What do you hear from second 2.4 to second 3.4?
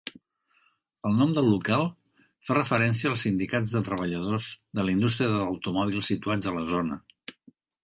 fa referència als